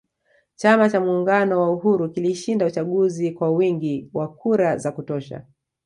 [0.55, 5.45] Chama cha muungano wa uhuru kilishinda uchaguzi kwa wingi wa kura za kutosha